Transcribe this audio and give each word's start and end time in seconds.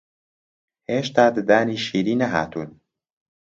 هێشتا 0.89 1.25
ددانی 1.35 1.77
شیری 1.85 2.15
نەهاتوون 2.21 2.69